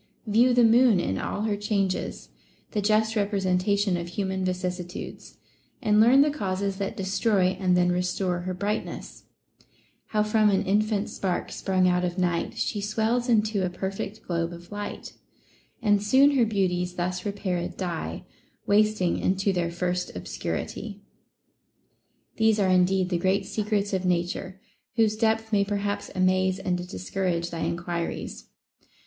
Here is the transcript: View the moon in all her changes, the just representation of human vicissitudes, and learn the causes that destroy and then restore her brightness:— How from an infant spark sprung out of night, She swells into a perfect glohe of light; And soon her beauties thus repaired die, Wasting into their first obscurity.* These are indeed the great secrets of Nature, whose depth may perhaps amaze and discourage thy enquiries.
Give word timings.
View 0.25 0.51
the 0.55 0.63
moon 0.63 0.99
in 0.99 1.19
all 1.19 1.41
her 1.43 1.55
changes, 1.55 2.29
the 2.71 2.81
just 2.81 3.15
representation 3.15 3.95
of 3.97 4.07
human 4.07 4.43
vicissitudes, 4.43 5.37
and 5.79 5.99
learn 6.01 6.21
the 6.21 6.31
causes 6.31 6.77
that 6.77 6.97
destroy 6.97 7.49
and 7.59 7.77
then 7.77 7.91
restore 7.91 8.39
her 8.39 8.53
brightness:— 8.55 9.25
How 10.07 10.23
from 10.23 10.49
an 10.49 10.65
infant 10.65 11.09
spark 11.11 11.51
sprung 11.51 11.87
out 11.87 12.03
of 12.03 12.17
night, 12.17 12.57
She 12.57 12.81
swells 12.81 13.29
into 13.29 13.63
a 13.63 13.69
perfect 13.69 14.23
glohe 14.23 14.51
of 14.53 14.71
light; 14.71 15.13
And 15.83 16.01
soon 16.01 16.31
her 16.31 16.45
beauties 16.47 16.95
thus 16.95 17.23
repaired 17.23 17.77
die, 17.77 18.23
Wasting 18.65 19.19
into 19.19 19.53
their 19.53 19.69
first 19.69 20.15
obscurity.* 20.15 20.99
These 22.37 22.59
are 22.59 22.69
indeed 22.69 23.09
the 23.09 23.19
great 23.19 23.45
secrets 23.45 23.93
of 23.93 24.05
Nature, 24.05 24.59
whose 24.95 25.15
depth 25.15 25.53
may 25.53 25.63
perhaps 25.63 26.09
amaze 26.15 26.57
and 26.57 26.75
discourage 26.87 27.51
thy 27.51 27.59
enquiries. 27.59 28.45